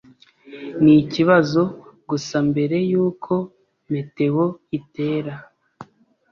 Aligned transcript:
Ni 0.83 0.93
ikibazo 1.03 1.61
gusa 2.09 2.35
mbere 2.49 2.75
yuko 2.91 3.33
meteor 3.91 4.49
itera. 4.77 5.33